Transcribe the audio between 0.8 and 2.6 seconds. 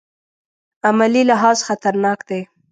عملي لحاظ خطرناک دی.